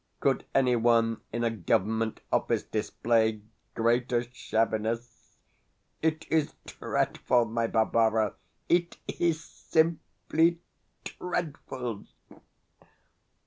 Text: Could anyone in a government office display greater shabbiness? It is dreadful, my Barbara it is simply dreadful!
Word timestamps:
Could 0.19 0.45
anyone 0.55 1.21
in 1.31 1.43
a 1.43 1.51
government 1.51 2.21
office 2.31 2.63
display 2.63 3.43
greater 3.75 4.23
shabbiness? 4.33 5.35
It 6.01 6.25
is 6.31 6.55
dreadful, 6.65 7.45
my 7.45 7.67
Barbara 7.67 8.33
it 8.67 8.97
is 9.07 9.43
simply 9.43 10.57
dreadful! 11.03 12.07